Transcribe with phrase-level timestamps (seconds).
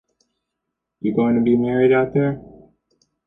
[1.01, 2.41] You going to be married out there?